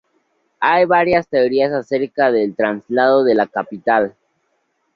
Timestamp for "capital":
3.45-4.15